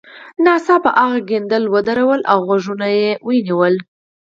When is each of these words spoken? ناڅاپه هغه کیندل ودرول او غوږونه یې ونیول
ناڅاپه 0.43 0.91
هغه 1.01 1.19
کیندل 1.29 1.63
ودرول 1.73 2.21
او 2.31 2.39
غوږونه 2.47 2.87
یې 2.99 3.09
ونیول 3.27 3.75